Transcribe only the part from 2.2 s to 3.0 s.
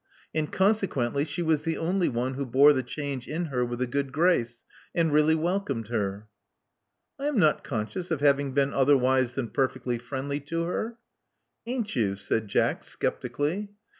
who bore the